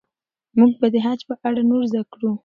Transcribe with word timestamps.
موږ 0.59 0.71
به 0.79 0.87
د 0.93 0.95
خج 1.05 1.19
په 1.29 1.35
اړه 1.47 1.61
نور 1.69 1.81
زده 1.91 2.03
کړو. 2.13 2.31